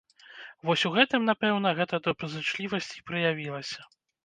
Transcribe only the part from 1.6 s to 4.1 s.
гэта добразычлівасць і праявілася.